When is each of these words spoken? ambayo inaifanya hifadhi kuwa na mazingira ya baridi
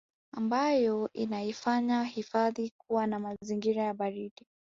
ambayo 0.33 1.09
inaifanya 1.13 2.03
hifadhi 2.03 2.71
kuwa 2.77 3.07
na 3.07 3.19
mazingira 3.19 3.83
ya 3.83 3.93
baridi 3.93 4.47